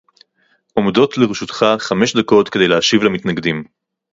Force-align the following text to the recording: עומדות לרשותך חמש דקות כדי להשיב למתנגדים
עומדות 0.73 1.17
לרשותך 1.17 1.65
חמש 1.79 2.15
דקות 2.15 2.49
כדי 2.49 2.67
להשיב 2.67 3.03
למתנגדים 3.03 3.63